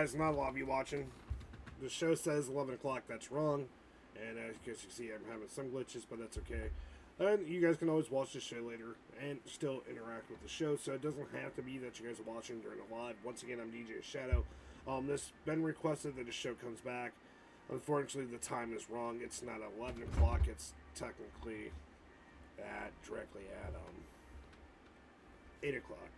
[0.00, 0.14] guys.
[0.14, 1.06] Not a lot of you watching.
[1.82, 3.02] The show says 11 o'clock.
[3.06, 3.66] That's wrong.
[4.16, 6.70] And as you can see, I'm having some glitches, but that's okay.
[7.18, 10.76] And you guys can always watch the show later and still interact with the show,
[10.76, 13.14] so it doesn't have to be that you guys are watching during the live.
[13.22, 14.44] Once again, I'm DJ Shadow.
[14.88, 17.12] Um, this been requested that the show comes back.
[17.70, 19.20] Unfortunately, the time is wrong.
[19.22, 20.48] It's not 11 o'clock.
[20.48, 21.72] It's technically
[22.58, 23.96] at directly at um
[25.62, 26.08] 8 o'clock.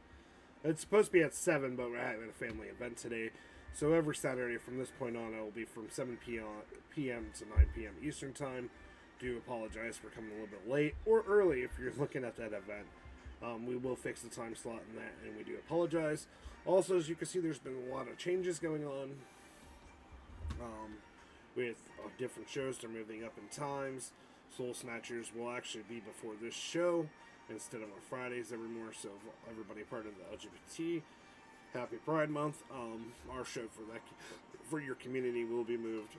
[0.63, 3.31] It's supposed to be at 7, but we're having a family event today.
[3.75, 7.27] So every Saturday from this point on, it will be from 7 p.m.
[7.39, 7.95] to 9 p.m.
[8.03, 8.71] Eastern Time.
[9.19, 12.53] Do apologize for coming a little bit late or early if you're looking at that
[12.53, 12.87] event.
[13.43, 16.27] Um, we will fix the time slot in that, and we do apologize.
[16.65, 19.11] Also, as you can see, there's been a lot of changes going on
[20.61, 20.93] um,
[21.57, 22.79] with uh, different shows.
[22.79, 24.13] They're moving up in times.
[24.57, 27.09] Soul Snatchers will actually be before this show
[27.51, 28.93] instead of on Fridays evermore.
[28.93, 29.09] So
[29.51, 31.03] everybody part of the LGBT,
[31.73, 32.63] Happy Pride Month.
[32.71, 34.03] Um, our show for that
[34.69, 36.17] for your community will be moved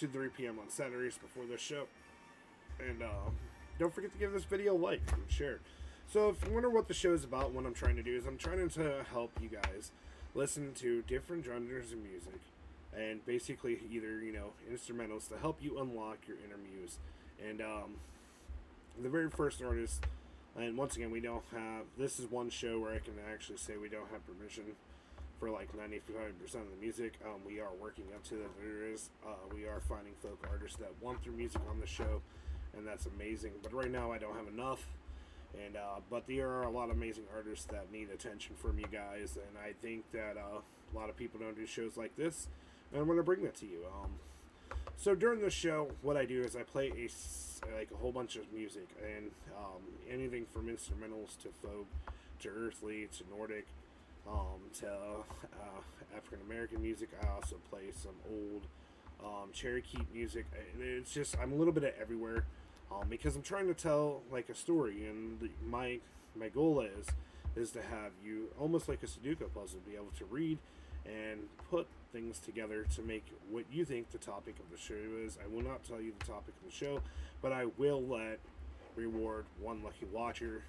[0.00, 0.58] to 3 p.m.
[0.58, 1.86] on Saturdays before this show.
[2.80, 3.30] And uh,
[3.78, 5.60] don't forget to give this video a like and share.
[6.10, 8.26] So if you wonder what the show is about, what I'm trying to do is
[8.26, 9.90] I'm trying to help you guys
[10.34, 12.40] listen to different genres of music
[12.96, 16.98] and basically either you know instrumentals to help you unlock your inner muse
[17.46, 17.94] and um,
[19.02, 20.04] the very first artist
[20.58, 23.76] and once again we don't have this is one show where i can actually say
[23.76, 24.64] we don't have permission
[25.38, 26.00] for like 95%
[26.54, 27.14] of the music.
[27.24, 30.78] Um, we are working up to that there is uh, we are finding folk artists
[30.78, 32.22] that want their music on the show
[32.76, 33.52] and that's amazing.
[33.62, 34.86] But right now i don't have enough.
[35.66, 38.86] And uh, but there are a lot of amazing artists that need attention from you
[38.92, 42.48] guys and i think that uh, a lot of people don't do shows like this
[42.92, 43.84] and i'm to bring that to you.
[43.86, 44.10] Um,
[44.96, 47.08] so during the show, what I do is I play a
[47.76, 51.86] like a whole bunch of music and um, anything from instrumentals to folk
[52.40, 53.66] to earthly to Nordic
[54.28, 57.08] um, to uh, African American music.
[57.22, 58.66] I also play some old
[59.24, 60.46] um, Cherokee music.
[60.78, 62.44] It's just I'm a little bit of everywhere
[62.90, 65.98] um, because I'm trying to tell like a story, and the, my
[66.34, 67.06] my goal is
[67.56, 70.58] is to have you almost like a Sudoku puzzle, be able to read
[71.06, 75.36] and put things together to make what you think the topic of the show is.
[75.42, 77.00] I will not tell you the topic of the show,
[77.42, 78.38] but I will let
[78.94, 80.62] reward one lucky watcher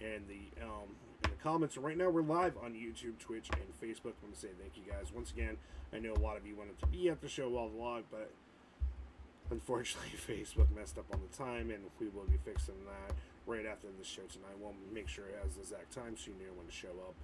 [0.00, 1.76] and the um, in the comments.
[1.76, 4.12] right now we're live on YouTube, Twitch, and Facebook.
[4.22, 5.56] I want to say thank you guys once again.
[5.92, 8.04] I know a lot of you wanted to be at the show while the log,
[8.10, 8.30] but
[9.50, 13.16] unfortunately Facebook messed up on the time, and we will be fixing that
[13.46, 14.54] right after the show tonight.
[14.60, 17.14] We'll make sure it has the exact time so you know when to show up.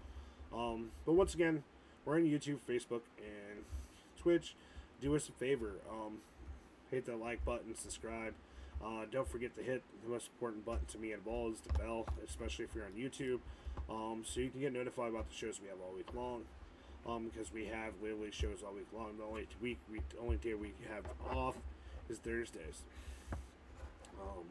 [0.52, 1.62] Um, but once again,
[2.08, 3.64] we're on YouTube, Facebook, and
[4.18, 4.54] Twitch.
[5.02, 5.72] Do us a favor.
[5.90, 6.18] Um,
[6.90, 8.32] hit that like button, subscribe.
[8.82, 11.72] Uh, don't forget to hit the most important button to me of all is the
[11.78, 13.40] bell, especially if you're on YouTube,
[13.90, 16.44] um, so you can get notified about the shows we have all week long.
[17.06, 19.16] Um, because we have literally shows all week long.
[19.18, 21.56] The only week, we, the only day we have off
[22.08, 22.82] is Thursdays.
[24.20, 24.44] Um,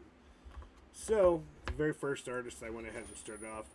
[0.94, 3.66] so the very first artist I went ahead and started off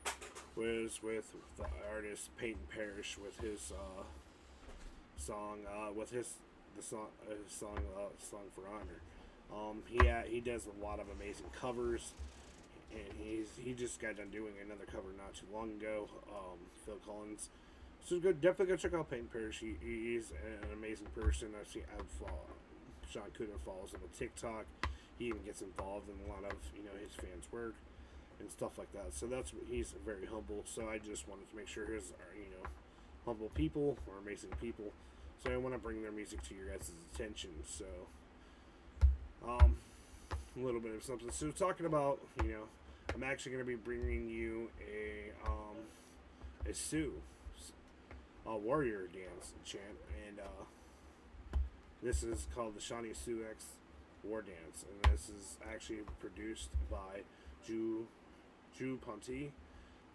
[0.57, 4.03] was with the artist Peyton Parrish with his uh,
[5.17, 6.35] song, uh, with his
[6.77, 9.01] the song, uh, his song, uh, song for honor.
[9.53, 12.13] Um, he ha- he does a lot of amazing covers,
[12.93, 16.09] and he's he just got done doing another cover not too long ago.
[16.29, 17.51] Um, Phil Collins.
[18.05, 19.61] So good, definitely go check out Peyton Parrish.
[19.61, 21.51] He, he's an amazing person.
[21.59, 22.51] I've seen I've follow,
[23.09, 24.67] Sean Cooter follows him on TikTok.
[25.19, 27.75] He even gets involved in a lot of you know his fans' work
[28.41, 29.15] and stuff like that.
[29.15, 30.65] So that's he's very humble.
[30.65, 32.69] So I just wanted to make sure his are you know
[33.25, 34.87] humble people or amazing people.
[35.43, 37.51] So I want to bring their music to your guys' attention.
[37.67, 37.85] So
[39.47, 39.77] um,
[40.57, 41.31] a little bit of something.
[41.31, 42.65] So talking about you know,
[43.15, 45.77] I'm actually going to be bringing you a um,
[46.69, 47.15] a Sioux,
[48.47, 49.83] a warrior dance chant,
[50.29, 51.59] and uh,
[52.03, 53.65] this is called the Shawnee Sioux X
[54.25, 57.23] War Dance, and this is actually produced by
[57.67, 58.07] Jew
[58.77, 59.53] Drew Ponte.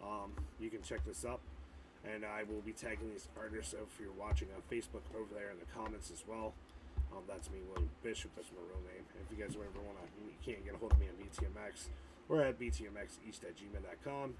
[0.02, 1.40] Um, you can check this up,
[2.04, 5.58] and I will be tagging these artists if you're watching on Facebook over there in
[5.58, 6.54] the comments as well.
[7.12, 8.30] Um, that's me, William Bishop.
[8.36, 9.04] That's my real name.
[9.18, 11.88] if you guys ever want to, you can't get a hold of me on BTMX,
[12.28, 14.34] we're at btmxeast at gmail.com.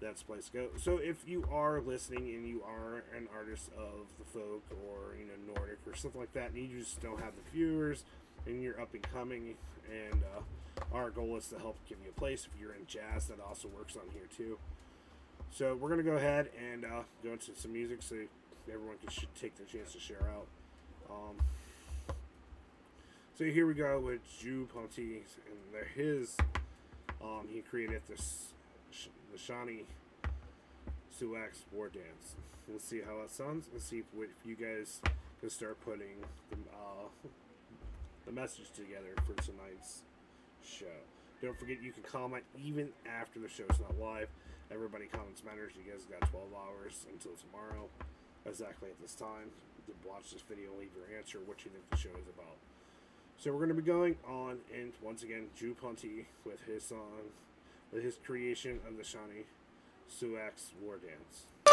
[0.00, 0.66] That's the place to go.
[0.76, 5.26] So if you are listening and you are an artist of the folk or you
[5.26, 8.04] know Nordic or something like that, and you just don't have the viewers,
[8.46, 9.54] and you're up and coming,
[9.90, 10.40] and uh,
[10.92, 12.46] our goal is to help give you a place.
[12.52, 14.58] If you're in jazz, that also works on here too.
[15.50, 18.16] So we're gonna go ahead and uh, go into some music so
[18.72, 20.46] everyone can take their chance to share out.
[21.10, 22.16] Um,
[23.36, 26.36] so here we go with Drew Ponte, and his.
[27.22, 28.52] Um, he created this
[29.32, 29.84] the Shawnee
[31.10, 31.36] Sioux
[31.72, 32.36] War Dance.
[32.68, 35.00] we'll see how it sounds and see if, if you guys
[35.40, 37.28] can start putting the, uh,
[38.26, 40.02] the message together for tonight's
[40.66, 40.96] show.
[41.42, 44.28] Don't forget you can comment even after the show's not live.
[44.72, 45.72] Everybody comments matters.
[45.76, 47.88] You guys got 12 hours until tomorrow,
[48.46, 49.52] exactly at this time,
[49.86, 52.56] to watch this video leave your answer what you think the show is about.
[53.36, 57.28] So we're going to be going on, and once again, Drew Ponte with his song,
[57.92, 59.44] with his creation of the Shawnee
[60.08, 60.38] Sioux
[60.80, 61.63] War Dance.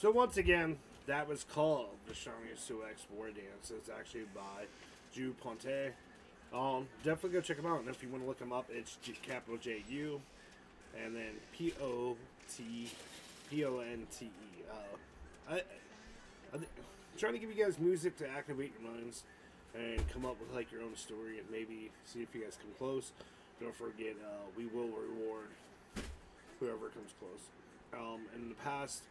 [0.00, 2.82] So once again, that was called the Shawnee Sioux
[3.14, 3.70] War Dance.
[3.70, 4.64] It's actually by
[5.12, 5.92] Ju Ponte.
[6.54, 7.80] Um, definitely go check them out.
[7.80, 10.22] And if you want to look them up, it's G- capital J U,
[11.04, 12.16] and then P O
[12.56, 12.88] T
[13.50, 14.62] P O N T E.
[14.70, 15.60] Uh, I, I
[16.54, 16.64] I'm
[17.18, 19.24] trying to give you guys music to activate your minds
[19.74, 22.70] and come up with like your own story and maybe see if you guys come
[22.78, 23.12] close.
[23.60, 25.48] Don't forget, uh, we will reward
[26.58, 27.50] whoever comes close.
[27.92, 29.02] Um, in the past,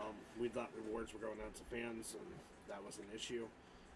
[0.00, 2.28] um, we thought rewards were going out to fans, and
[2.68, 3.46] that was an issue.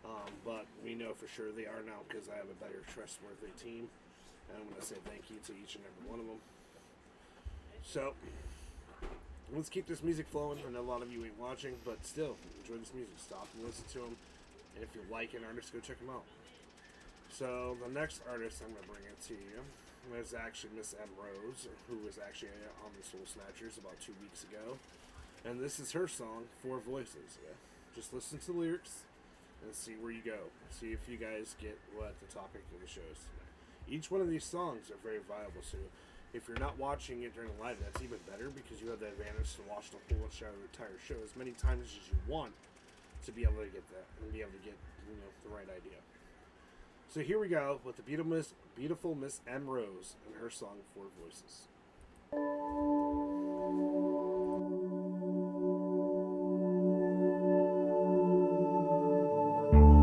[0.05, 3.55] Um, but we know for sure they are now because I have a better, trustworthy
[3.55, 3.87] team.
[4.51, 6.43] And I'm going to say thank you to each and every one of them.
[7.83, 8.15] So,
[9.55, 10.59] let's keep this music flowing.
[10.67, 13.15] I know a lot of you ain't watching, but still, enjoy this music.
[13.19, 14.17] Stop and listen to them.
[14.75, 16.27] And if you like an artist, go check them out.
[17.31, 19.63] So, the next artist I'm going to bring it to you
[20.19, 21.09] is actually Miss M.
[21.15, 22.51] Rose, who was actually
[22.83, 24.77] on the Soul Snatchers about two weeks ago.
[25.45, 27.39] And this is her song, Four Voices.
[27.43, 27.55] Yeah.
[27.95, 29.03] Just listen to the lyrics
[29.65, 30.39] and see where you go.
[30.71, 33.53] See if you guys get what the topic of the show is tonight.
[33.89, 35.79] Each one of these songs are very viable, so
[36.33, 39.09] if you're not watching it during the live, that's even better because you have the
[39.09, 42.53] advantage to watch the whole show, entire show as many times as you want
[43.27, 44.75] to be able to get that and be able to get
[45.09, 45.99] you know the right idea.
[47.09, 50.79] So here we go with the beautiful Miss, beautiful Miss M Rose and her song
[50.95, 51.69] Four Voices.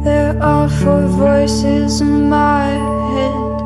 [0.02, 2.68] There are four voices in my
[3.14, 3.62] head,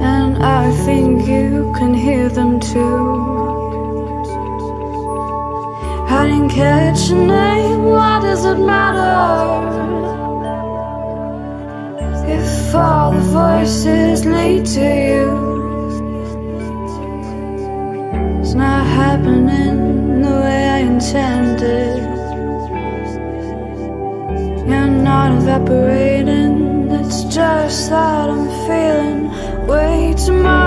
[0.00, 2.96] and I think you can hear them too.
[6.08, 9.12] I didn't catch your name, why does it matter?
[12.26, 15.28] If all the voices lead to you,
[18.40, 19.73] it's not happening
[30.30, 30.63] way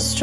[0.00, 0.16] just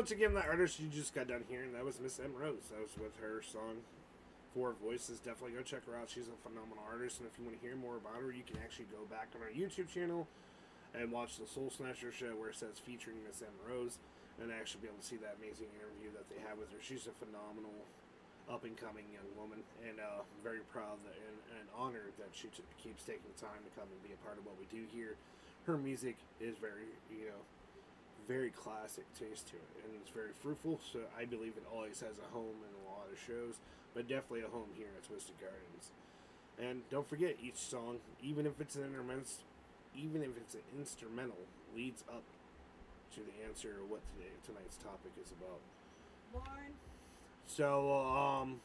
[0.00, 2.72] once again, that artist you just got done hearing, that was Miss M Rose.
[2.72, 3.84] That was with her song
[4.56, 5.20] Four Voices.
[5.20, 6.08] Definitely go check her out.
[6.08, 8.56] She's a phenomenal artist, and if you want to hear more about her, you can
[8.64, 10.24] actually go back on our YouTube channel
[10.96, 14.00] and watch the Soul Snatcher show where it says featuring Miss M Rose,
[14.40, 16.80] and actually be able to see that amazing interview that they have with her.
[16.80, 17.76] She's a phenomenal
[18.48, 22.32] up and coming young woman, and uh, I'm very proud that, and, and honored that
[22.32, 22.48] she
[22.80, 25.20] keeps taking time to come and be a part of what we do here.
[25.68, 27.44] her music is very, you know,
[28.26, 30.80] very classic taste to it, and it's very fruitful.
[30.92, 33.60] So I believe it always has a home in a lot of shows,
[33.94, 35.92] but definitely a home here at Twisted Gardens.
[36.58, 39.26] And don't forget, each song, even if it's an instrumental,
[39.96, 41.38] even if it's an instrumental,
[41.74, 42.22] leads up
[43.14, 45.60] to the answer of what today tonight's topic is about.
[46.32, 46.72] Lauren.
[47.46, 48.60] So, um,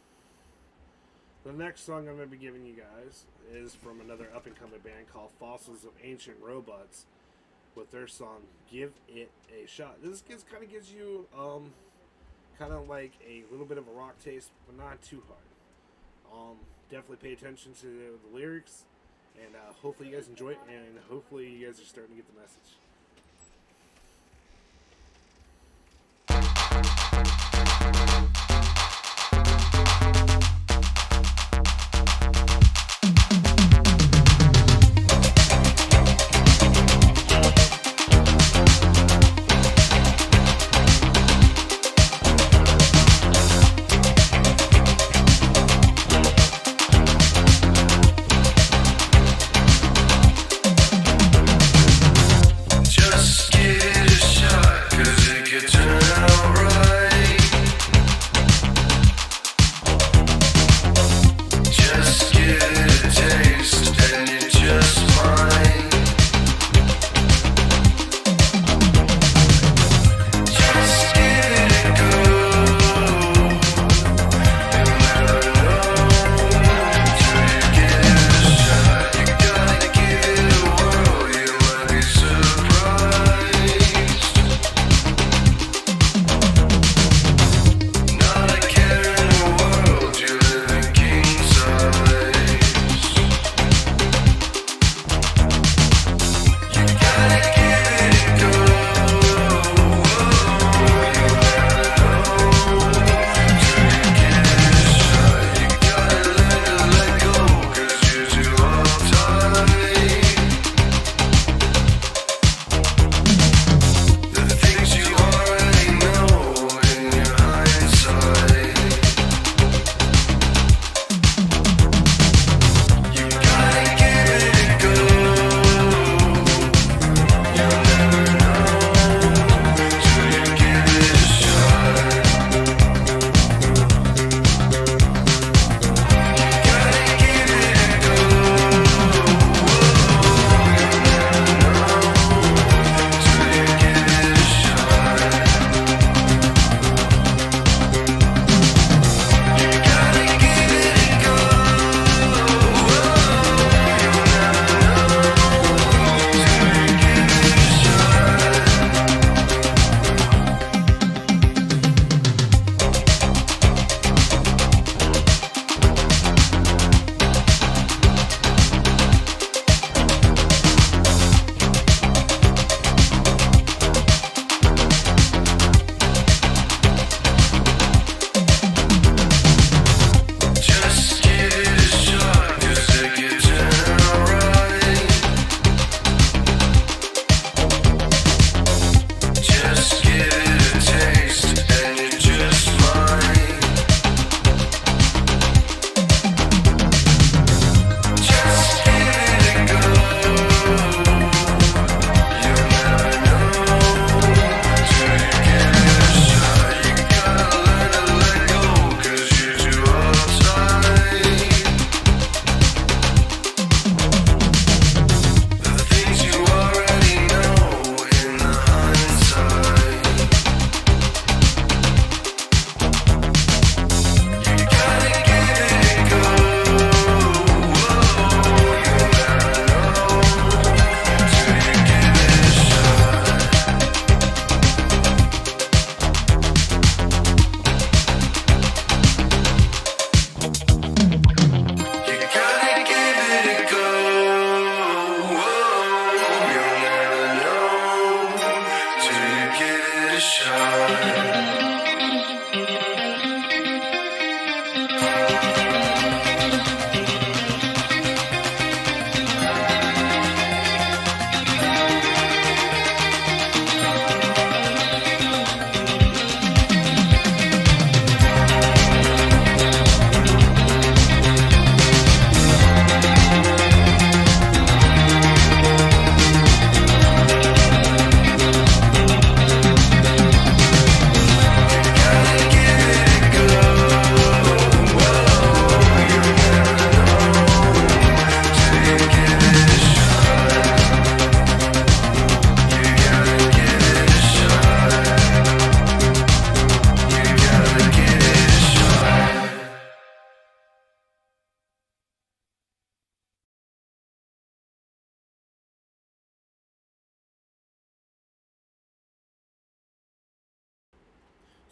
[1.45, 4.55] the next song I'm going to be giving you guys is from another up and
[4.59, 7.05] coming band called Fossils of Ancient Robots
[7.75, 9.97] with their song Give It a Shot.
[10.03, 11.71] This kind of gives you, um,
[12.57, 15.39] kind of like a little bit of a rock taste, but not too hard.
[16.33, 16.57] Um,
[16.89, 18.85] definitely pay attention to the, the lyrics,
[19.43, 22.33] and uh, hopefully you guys enjoy it, and hopefully you guys are starting to get
[22.33, 22.77] the message.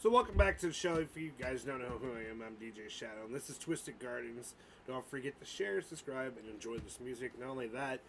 [0.03, 0.95] So welcome back to the show.
[0.95, 3.99] If you guys don't know who I am, I'm DJ Shadow, and this is Twisted
[3.99, 4.53] Gardens.
[4.85, 7.31] Don't forget to share, subscribe, and enjoy this music.
[7.39, 8.01] Not only that,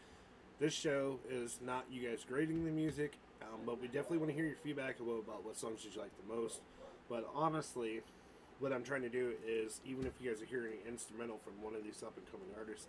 [0.58, 4.34] this show is not you guys grading the music, um, but we definitely want to
[4.34, 6.62] hear your feedback about, what songs did you like the most.
[7.08, 8.00] But honestly,
[8.58, 11.62] what I'm trying to do is, even if you guys are hearing an instrumental from
[11.62, 12.88] one of these up and coming artists,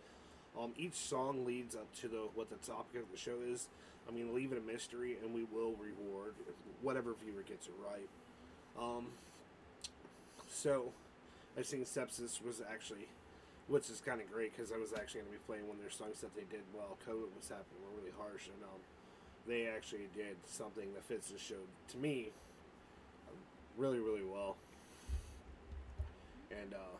[0.59, 3.67] um, each song leads up to the what the topic of the show is.
[4.09, 6.33] I mean, leave it a mystery, and we will reward
[6.81, 8.09] whatever viewer gets it right.
[8.79, 9.07] Um,
[10.49, 10.91] so,
[11.57, 13.07] I think Sepsis was actually,
[13.67, 15.81] which is kind of great because I was actually going to be playing one of
[15.81, 18.81] their songs that they did while COVID was happening were really harsh, and um,
[19.47, 22.29] they actually did something that fits the show to me
[23.77, 24.55] really, really well.
[26.51, 26.97] And uh,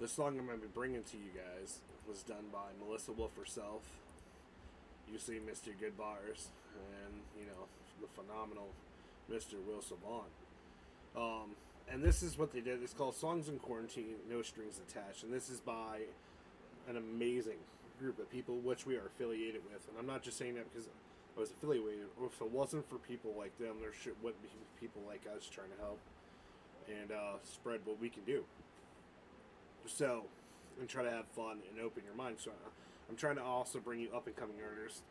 [0.00, 3.36] the song I'm going to be bringing to you guys was done by Melissa Wolf
[3.36, 3.82] herself.
[5.12, 5.72] You see Mr.
[5.78, 7.66] Good Bars, and you know
[8.00, 8.68] the phenomenal
[9.30, 9.54] Mr.
[9.66, 10.30] Will Savant.
[11.16, 11.50] Um,
[11.90, 12.82] and this is what they did.
[12.82, 15.22] It's called Songs in Quarantine, No Strings Attached.
[15.22, 16.00] And this is by
[16.88, 17.58] an amazing
[17.98, 19.86] group of people which we are affiliated with.
[19.88, 20.88] And I'm not just saying that because
[21.36, 22.06] I was affiliated.
[22.24, 24.48] If it wasn't for people like them, there should, wouldn't be
[24.80, 25.98] people like us trying to help
[26.88, 28.44] and uh, spread what we can do.
[29.86, 30.24] So,
[30.78, 32.36] and try to have fun and open your mind.
[32.38, 32.50] So,
[33.08, 35.02] I'm trying to also bring you up and coming artists.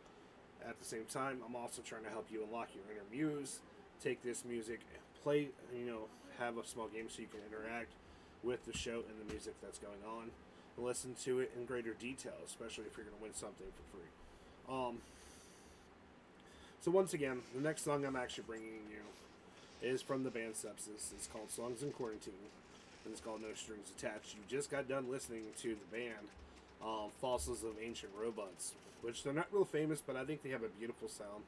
[0.67, 3.60] At the same time, I'm also trying to help you unlock your inner muse
[4.03, 4.81] take this music,
[5.23, 6.01] play, you know,
[6.39, 7.91] have a small game so you can interact
[8.43, 10.29] with the show and the music that's going on,
[10.75, 13.97] and listen to it in greater detail, especially if you're going to win something for
[13.97, 14.75] free.
[14.75, 14.97] Um,
[16.81, 19.01] so once again, the next song I'm actually bringing you
[19.81, 21.12] is from the band Sepsis.
[21.13, 22.33] It's called Songs in Quarantine,
[23.03, 24.36] and it's called No Strings Attached.
[24.36, 26.27] You just got done listening to the band
[26.83, 30.63] um, Fossils of Ancient Robots, which they're not real famous, but I think they have
[30.63, 31.43] a beautiful sound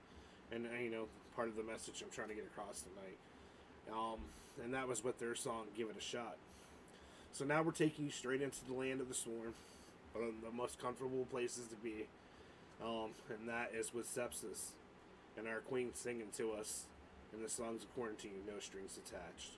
[0.52, 1.06] and uh, you know
[1.40, 3.18] part of the message I'm trying to get across tonight.
[3.98, 4.20] Um,
[4.62, 6.36] and that was with their song "Give It a Shot."
[7.32, 9.54] So now we're taking you straight into the land of the storm,
[10.12, 12.08] one of the most comfortable places to be,
[12.84, 14.72] um, and that is with Sepsis,
[15.38, 16.84] and our queen singing to us
[17.34, 19.54] in the songs of quarantine, no strings attached.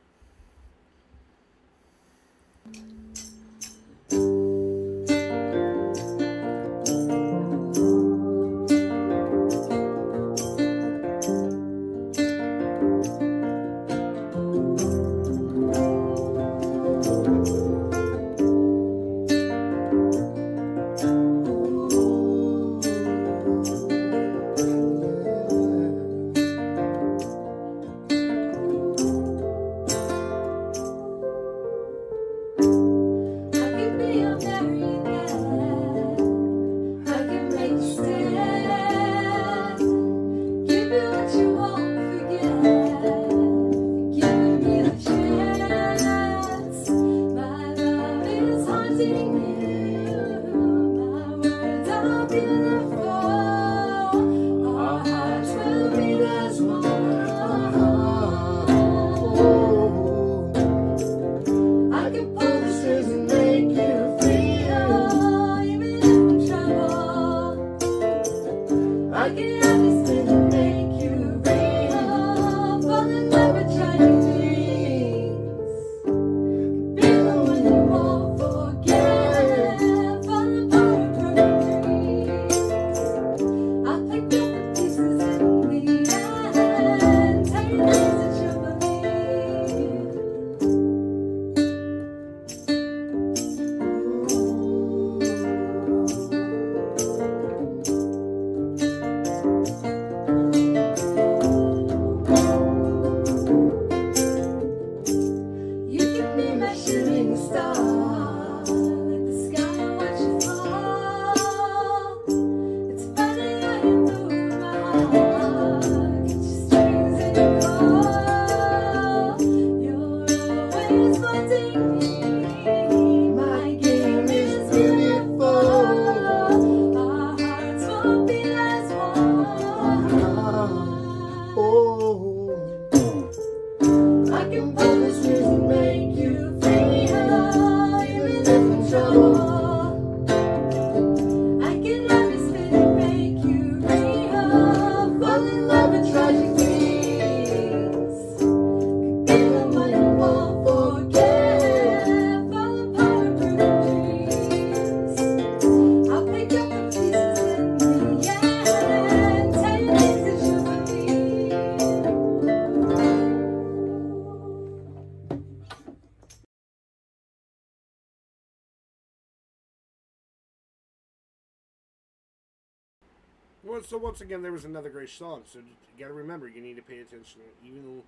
[173.92, 175.44] So once again, there was another great song.
[175.52, 178.02] So you got to remember, you need to pay attention, even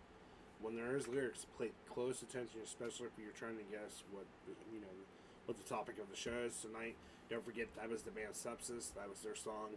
[0.61, 1.45] when there is lyrics.
[1.59, 4.23] Pay close attention, especially if you're trying to guess what
[4.71, 4.95] you know
[5.45, 6.95] what the topic of the show is tonight.
[7.29, 8.95] Don't forget that was the band Sepsis.
[8.95, 9.75] That was their song.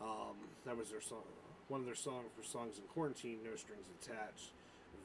[0.00, 1.26] Um, that was their song.
[1.66, 3.42] One of their songs for songs in quarantine.
[3.42, 4.54] No strings attached.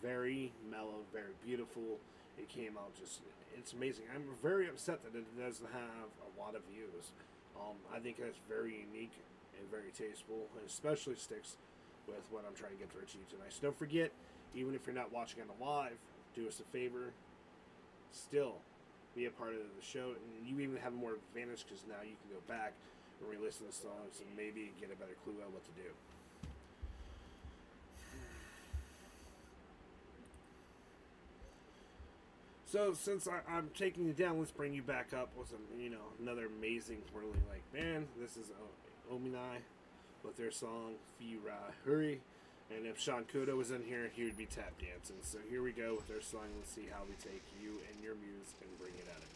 [0.04, 1.98] Very mellow, very beautiful.
[2.38, 3.22] It came out just.
[3.58, 4.06] It's amazing.
[4.14, 7.10] I'm very upset that it doesn't have a lot of views.
[7.58, 9.18] Um, I think that's very unique
[9.60, 11.58] and very tasteful, and especially sticks
[12.08, 13.50] with what I'm trying to get to achieve tonight.
[13.50, 14.12] So don't forget,
[14.54, 15.98] even if you're not watching on the live,
[16.36, 17.14] do us a favor.
[18.12, 18.56] Still,
[19.16, 22.16] be a part of the show, and you even have more advantage because now you
[22.20, 22.74] can go back
[23.20, 25.90] and re-listen to the songs and maybe get a better clue on what to do.
[32.66, 35.90] So since I, I'm taking you down, let's bring you back up with some, you
[35.90, 38.52] know, another amazing, really like man, This is
[39.12, 39.62] Omnia
[40.24, 42.22] with their song Fira Hurry.
[42.76, 45.18] And if Sean Kudo was in here, he would be tap dancing.
[45.22, 46.50] So here we go with their song.
[46.58, 49.35] Let's see how we take you and your muse and bring it out of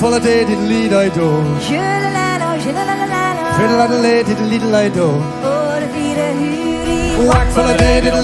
[0.00, 1.28] full of day diddly di do.
[1.60, 3.56] Tjuralano, tjuralalala.
[3.56, 5.45] Fiddle out a lay diddly di do.
[7.16, 8.20] Rock full of day di do.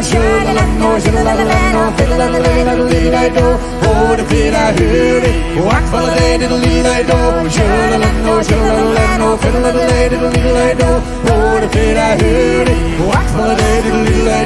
[0.00, 1.92] Shoo-la-la-no, shoo-la-la-la-no.
[1.96, 3.46] Fiddle out a lay diddly di do.
[3.84, 5.36] Oh, the feet I heard it.
[5.60, 7.18] Rock full day di do.
[7.52, 9.36] Shoo-la-la-no, shoo-la-la-la-no.
[9.36, 10.90] Fiddle out a lay diddly di do.
[11.28, 12.80] Oh, the feet I heard it.
[13.12, 13.90] Rock full day di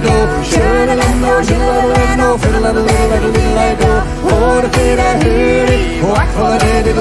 [0.02, 0.16] do.
[0.50, 2.38] Shoo-la-la-no, shoo-la-la-la-no.
[2.42, 3.92] Fiddle out a lay diddly di do.
[4.26, 6.02] Oh, the feet I heard it.
[6.02, 6.92] Rock full day di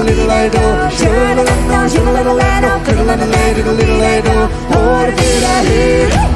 [0.54, 0.62] do.
[0.98, 2.70] Shoo-la-la-no, shoo-la-la-la-no.
[2.86, 4.36] Fiddle out a lay diddly di do.
[4.78, 6.31] Oh, the feet I it.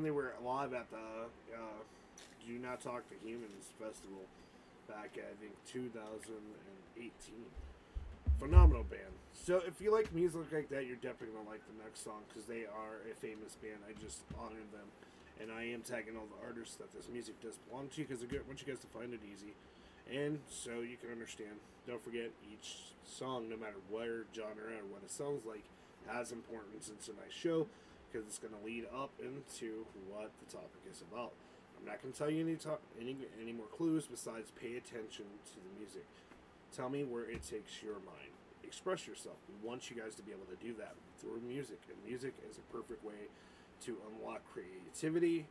[0.00, 1.76] When they were live at the uh,
[2.48, 4.24] Do Not Talk to Humans festival
[4.88, 7.12] back at I think 2018.
[8.40, 9.12] Phenomenal band.
[9.36, 12.48] So if you like music like that, you're definitely gonna like the next song because
[12.48, 13.84] they are a famous band.
[13.84, 14.88] I just honored them,
[15.36, 18.40] and I am tagging all the artists that this music does belong to because I
[18.48, 19.52] want you guys to find it easy,
[20.08, 21.60] and so you can understand.
[21.84, 25.68] Don't forget each song, no matter where genre or what it sounds like,
[26.08, 27.68] has importance in tonight's show
[28.10, 31.32] because it's going to lead up into what the topic is about.
[31.78, 35.24] I'm not going to tell you any, to- any any more clues besides pay attention
[35.24, 36.04] to the music.
[36.74, 38.34] Tell me where it takes your mind.
[38.62, 39.36] Express yourself.
[39.48, 42.58] We want you guys to be able to do that through music, and music is
[42.58, 43.26] a perfect way
[43.86, 45.46] to unlock creativity,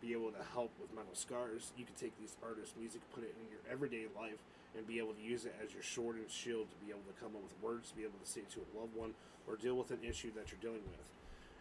[0.00, 1.72] be able to help with mental scars.
[1.76, 4.38] You can take these artists' music, put it in your everyday life,
[4.76, 7.16] and be able to use it as your sword and shield to be able to
[7.20, 9.12] come up with words, to be able to say to a loved one,
[9.46, 11.04] or deal with an issue that you're dealing with.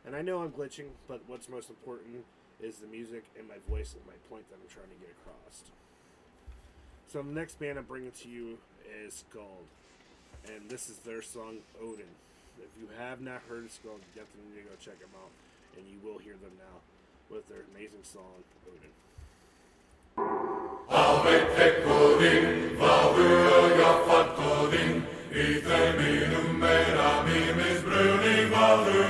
[0.06, 2.26] And I know I'm glitching, but what's most important
[2.62, 5.64] is the music and my voice and my point that I'm trying to get across.
[7.08, 8.58] So the next band I'm bringing to you
[9.06, 9.68] is Skáld,
[10.48, 12.06] and this is their song Odin.
[12.58, 15.32] If you have not heard Skáld, you definitely need to go check them out,
[15.78, 16.80] and you will hear them now
[17.30, 18.92] with their amazing song Odin.
[28.72, 29.02] So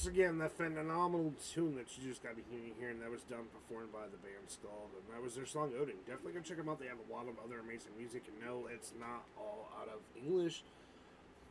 [0.00, 3.20] once again, that phenomenal tune that you just got to hear here, and that was
[3.28, 6.00] done performed by the band Skáld, and that was their song Odin.
[6.08, 6.80] Definitely go check them out.
[6.80, 10.00] They have a lot of other amazing music, and no, it's not all out of
[10.16, 10.64] English.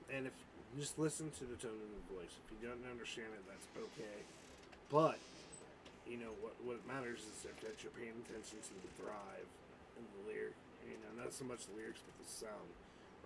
[0.09, 0.33] And if
[0.73, 2.33] just listen to the tone of the voice.
[2.41, 4.17] If you don't understand it, that's okay.
[4.89, 5.21] But
[6.09, 7.53] you know what what matters is that
[7.85, 9.49] you're paying attention to the thrive
[9.93, 10.57] and the lyric.
[10.89, 12.73] You know, not so much the lyrics, but the sound.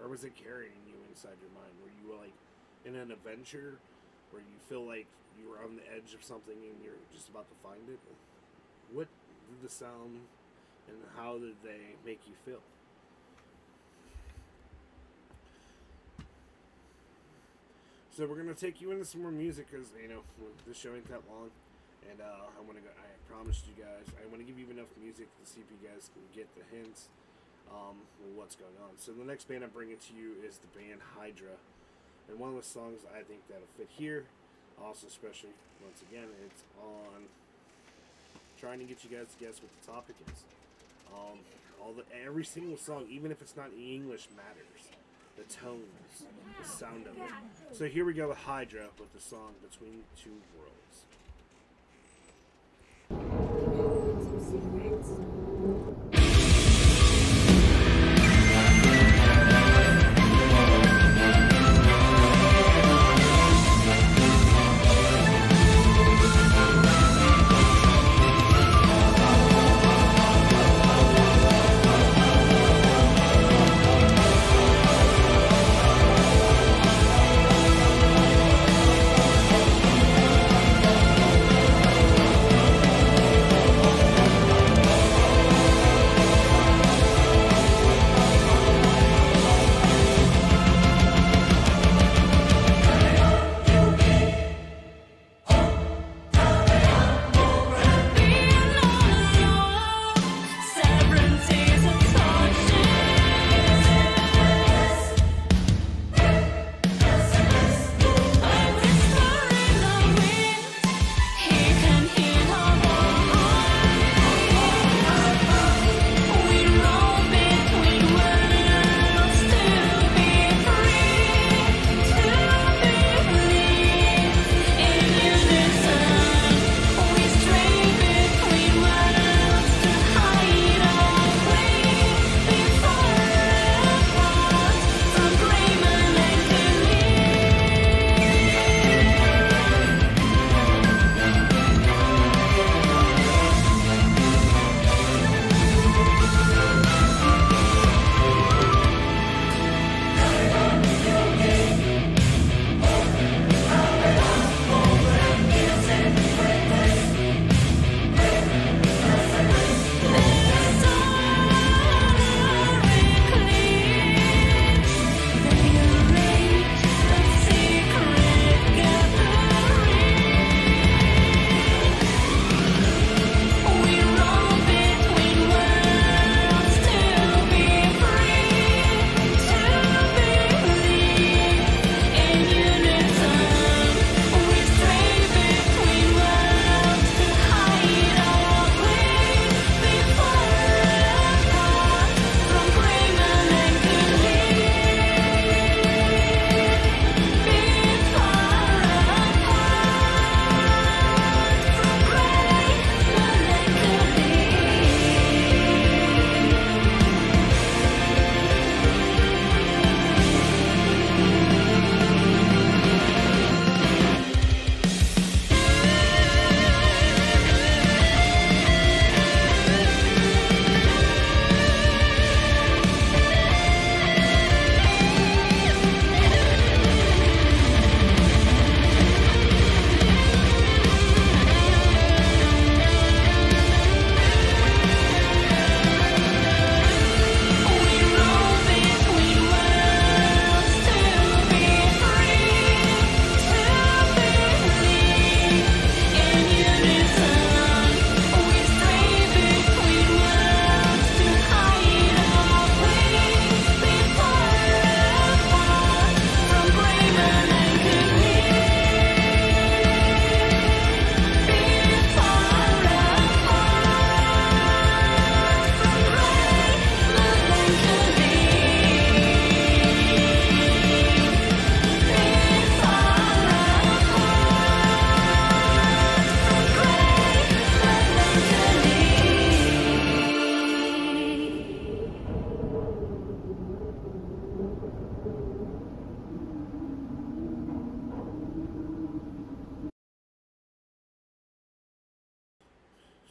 [0.04, 1.72] Or was it carrying you inside your mind?
[1.80, 2.36] Were you like
[2.84, 3.80] in an adventure?
[4.34, 5.06] Where you feel like
[5.38, 8.02] you were on the edge of something and you're just about to find it?
[8.92, 9.08] What
[9.46, 10.26] did the sound
[10.90, 12.66] and how did they make you feel?
[18.10, 20.22] So we're gonna take you into some more music because you know
[20.68, 21.50] this show ain't that long,
[22.06, 22.86] and uh, I want to.
[22.86, 25.82] I promised you guys I want to give you enough music to see if you
[25.82, 27.10] guys can get the hints
[27.74, 28.06] um,
[28.36, 29.02] what's going on.
[29.02, 31.58] So the next band I'm bringing to you is the band Hydra,
[32.30, 34.26] and one of the songs I think that'll fit here,
[34.82, 35.52] also especially
[35.84, 37.24] once again it's on
[38.60, 40.44] trying to get you guys to guess what the topic is.
[41.12, 41.40] Um,
[41.82, 44.90] all the every single song, even if it's not in English, matters.
[45.36, 46.26] The tones,
[46.62, 47.76] the sound of it.
[47.76, 51.06] So here we go with Hydra with the song Between Two Worlds.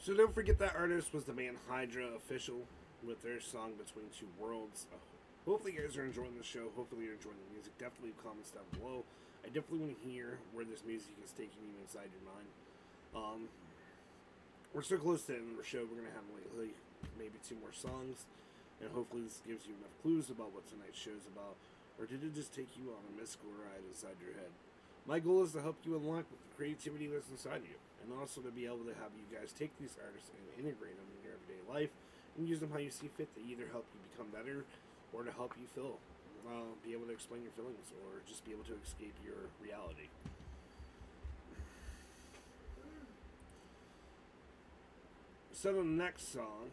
[0.03, 2.67] So don't forget that artist was the band Hydra Official
[3.07, 4.83] with their song Between Two Worlds.
[4.91, 4.99] Uh,
[5.47, 6.75] hopefully you guys are enjoying the show.
[6.75, 7.71] Hopefully you're enjoying the music.
[7.79, 9.07] Definitely leave comments down below.
[9.47, 12.49] I definitely want to hear where this music is taking you inside your mind.
[13.15, 13.41] Um,
[14.75, 15.87] we're so close to the end of the show.
[15.87, 16.27] We're gonna have
[16.59, 16.75] like,
[17.15, 18.27] maybe two more songs,
[18.83, 21.55] and hopefully this gives you enough clues about what tonight's show is about.
[21.95, 24.51] Or did it just take you on a mystical ride inside your head?
[25.07, 28.51] My goal is to help you unlock the creativity that's inside you, and also to
[28.51, 31.63] be able to have you guys take these artists and integrate them in your everyday
[31.71, 31.89] life
[32.37, 34.65] and use them how you see fit to either help you become better
[35.13, 35.97] or to help you feel,
[36.47, 40.09] uh, be able to explain your feelings, or just be able to escape your reality.
[45.51, 46.71] So the next song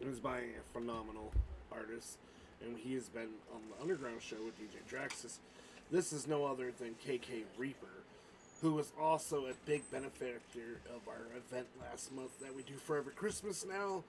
[0.00, 1.30] is by a phenomenal
[1.70, 2.18] artist,
[2.64, 5.38] and he has been on the Underground Show with DJ Draxus.
[5.90, 7.86] This is no other than KK Reaper,
[8.60, 12.98] who was also a big benefactor of our event last month that we do for
[12.98, 14.02] every Christmas now,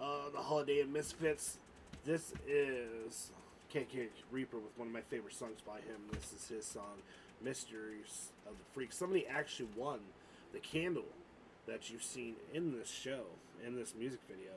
[0.00, 1.58] uh, the Holiday of Misfits.
[2.04, 3.30] This is
[3.72, 6.00] KK Reaper with one of my favorite songs by him.
[6.12, 7.02] This is his song,
[7.42, 8.92] Mysteries of the Freak.
[8.92, 9.98] Somebody actually won
[10.52, 11.04] the candle
[11.66, 13.22] that you've seen in this show,
[13.66, 14.52] in this music video,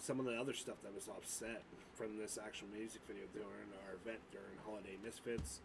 [0.00, 1.62] some of the other stuff that was offset
[1.94, 5.60] from this actual music video during our event during Holiday Misfits,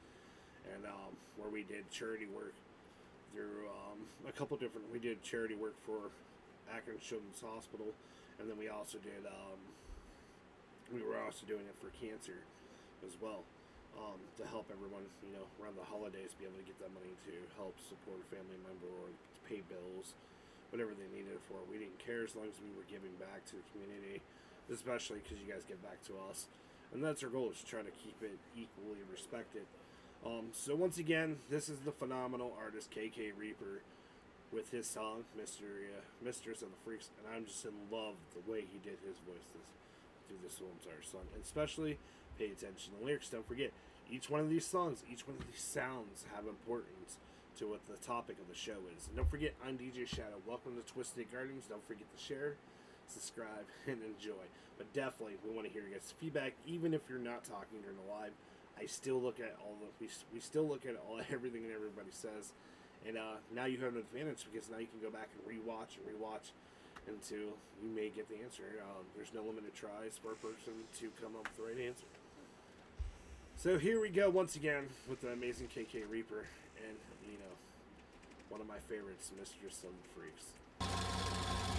[0.74, 2.54] and um, where we did charity work
[3.34, 4.92] through um, a couple different.
[4.92, 6.12] We did charity work for
[6.68, 7.88] Akron Children's Hospital,
[8.40, 9.24] and then we also did.
[9.24, 9.60] Um,
[10.92, 12.48] we were also doing it for cancer
[13.04, 13.44] as well
[14.00, 17.12] um, to help everyone, you know, around the holidays be able to get that money
[17.28, 19.12] to help support a family member or
[19.50, 20.16] pay bills,
[20.70, 21.60] whatever they needed it for.
[21.70, 24.22] We didn't care as long as we were giving back to the community,
[24.72, 26.48] especially because you guys give back to us.
[26.94, 29.68] And that's our goal is trying to keep it equally respected.
[30.26, 33.84] Um, so once again, this is the phenomenal artist KK Reaper
[34.52, 38.44] with his song Mystery, uh, Mistress of the Freaks, and I'm just in love the
[38.50, 39.68] way he did his voices
[40.28, 41.28] through this whole entire song.
[41.36, 42.00] And especially
[42.40, 43.30] pay attention to the lyrics.
[43.30, 43.72] Don't forget,
[44.10, 47.18] each one of these songs, each one of these sounds have importance
[47.58, 49.08] to what the topic of the show is.
[49.08, 50.38] And don't forget, I'm DJ Shadow.
[50.46, 51.66] Welcome to Twisted Gardens.
[51.66, 52.54] Don't forget to share,
[53.08, 54.46] subscribe, and enjoy.
[54.78, 57.98] But definitely, we want to hear your guys' feedback, even if you're not talking during
[57.98, 58.30] the live.
[58.80, 62.12] I still look at all the we, we still look at all everything and everybody
[62.12, 62.54] says,
[63.08, 65.98] and uh, now you have an advantage because now you can go back and rewatch
[65.98, 66.54] and rewatch
[67.08, 68.86] until you may get the answer.
[68.86, 72.06] Um, there's no limited tries for a person to come up with the right answer.
[73.56, 76.46] So here we go once again with the amazing KK Reaper,
[76.86, 76.98] and
[78.50, 81.77] one of my favorites, of the Freaks.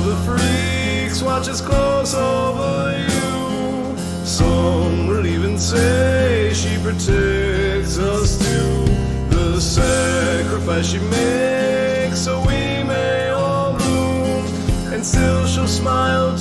[0.00, 3.96] The freaks watches close over you.
[4.24, 8.84] Some will even say she protects us too.
[9.30, 14.46] The sacrifice she makes so we may all bloom,
[14.92, 16.37] and still she'll smile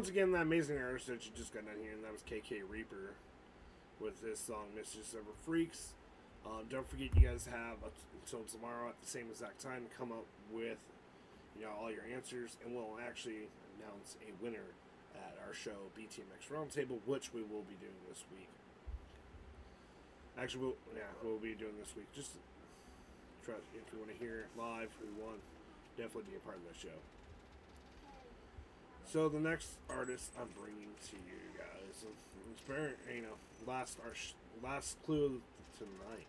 [0.00, 2.64] once again, that amazing artist that you just got done here, and that was KK
[2.64, 3.12] Reaper
[4.00, 5.92] with this song "Mistress of Freaks."
[6.40, 7.76] Um, don't forget, you guys have
[8.16, 10.80] until tomorrow at the same exact time to come up with
[11.52, 14.72] you know all your answers, and we'll actually announce a winner
[15.12, 18.48] at our show BTMX Roundtable, which we will be doing this week.
[20.40, 22.08] Actually, we'll, yeah, we'll be doing this week.
[22.16, 22.40] Just
[23.44, 25.44] if you want to hear live who won,
[25.98, 26.96] definitely be a part of that show.
[29.12, 32.04] So the next artist I'm bringing to you guys,
[32.52, 33.34] it's very you know
[33.66, 34.12] last our
[34.62, 35.40] last clue
[35.76, 36.26] tonight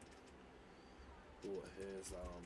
[1.44, 2.44] What was um.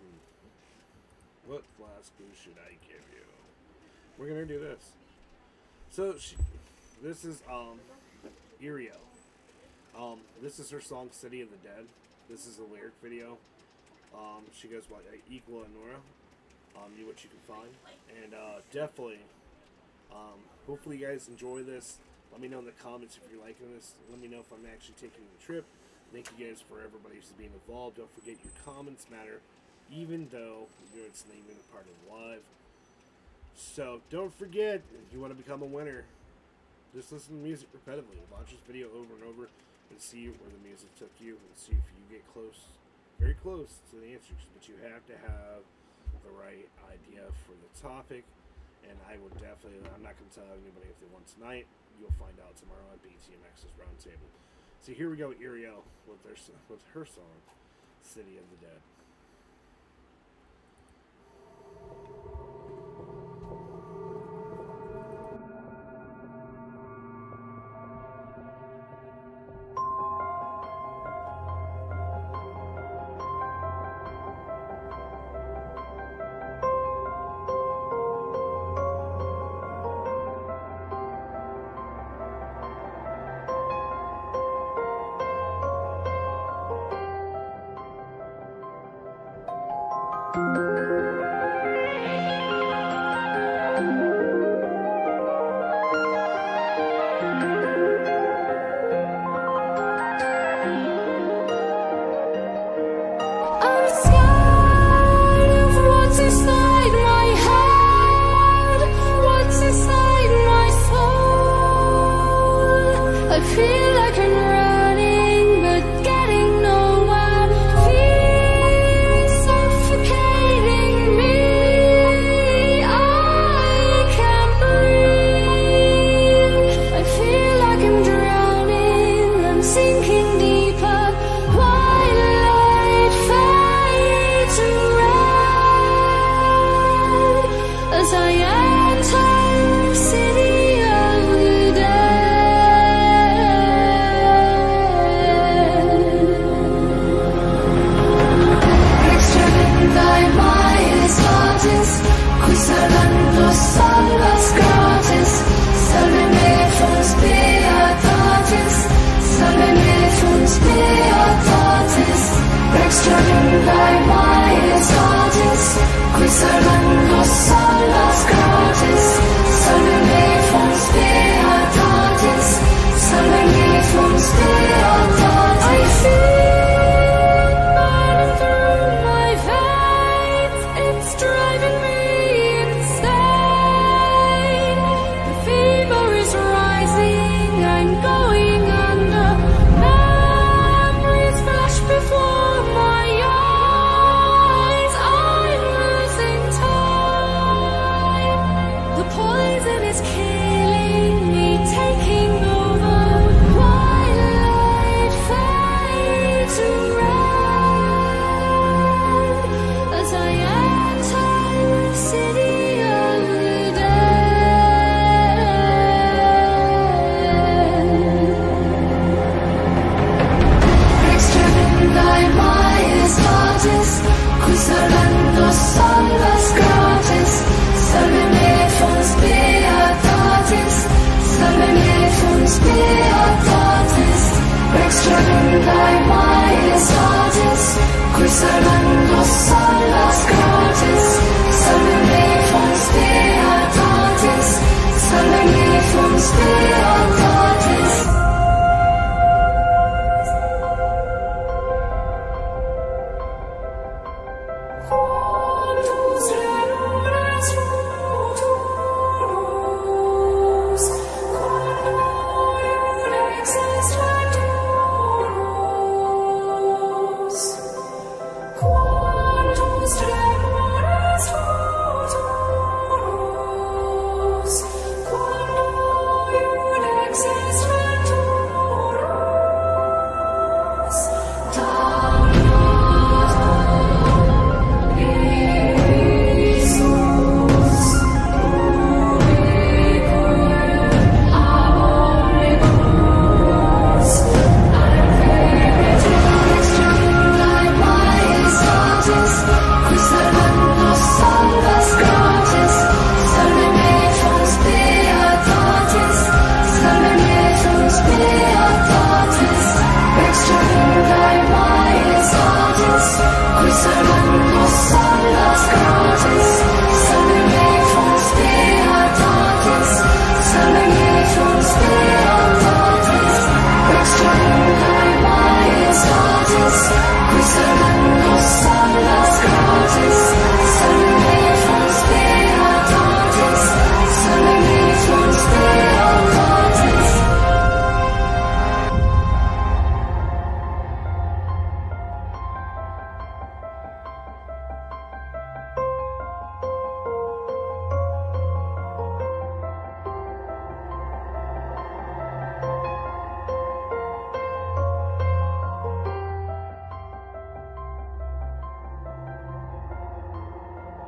[0.00, 3.24] hmm, What last clue should I give you?
[4.16, 4.92] We're gonna do this.
[5.90, 6.36] So she,
[7.02, 7.80] this is um,
[8.62, 8.92] Eurielle.
[9.98, 11.86] Um, this is her song "City of the Dead."
[12.30, 13.36] This is a lyric video.
[14.14, 15.98] Um, she goes by uh, Equal and Nora.
[16.76, 17.70] Um, you what you can find,
[18.24, 19.20] and uh, definitely,
[20.10, 21.98] um, hopefully you guys enjoy this.
[22.32, 23.92] Let me know in the comments if you're liking this.
[24.10, 25.64] Let me know if I'm actually taking the trip.
[26.12, 27.98] Thank you guys for everybody who's being involved.
[27.98, 29.40] Don't forget your comments matter,
[29.92, 30.66] even though
[30.96, 32.42] you're it's not even a part of live.
[33.54, 36.04] So don't forget, if you want to become a winner,
[36.96, 38.20] just listen to music repetitively.
[38.32, 39.48] Watch this video over and over
[39.92, 42.64] and see where the music took you and see if you get close,
[43.20, 44.40] very close to the answers.
[44.56, 45.64] But you have to have
[46.22, 48.24] the right idea for the topic.
[48.88, 51.66] And I will definitely, I'm not going to tell anybody if they won tonight.
[52.02, 54.30] You'll find out tomorrow at BTMX's Roundtable.
[54.82, 56.34] So here we go, Eurielle, with, their,
[56.68, 57.38] with her song,
[58.02, 58.80] City of the Dead.